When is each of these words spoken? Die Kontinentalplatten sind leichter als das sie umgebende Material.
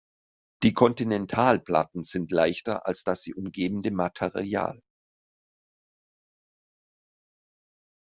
Die 0.63 0.73
Kontinentalplatten 0.73 2.01
sind 2.03 2.31
leichter 2.31 2.87
als 2.87 3.03
das 3.03 3.21
sie 3.21 3.35
umgebende 3.35 3.91
Material. 3.91 4.81